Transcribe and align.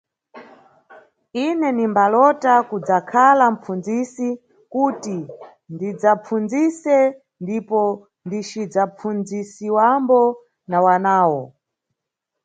Ine 1.45 1.67
nimbalota 1.77 2.53
kudzakhala 2.69 3.45
mʼpfundzisi 3.53 4.29
kuti 4.73 5.17
ndidzapfundzise 5.73 6.97
ndipo 7.43 7.81
ndicidzapfundzisiwambo 8.25 10.21
na 10.69 10.77
wanawo. 10.85 11.41